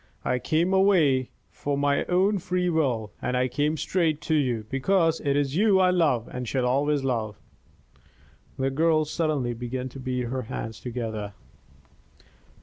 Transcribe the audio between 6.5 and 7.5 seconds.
always love."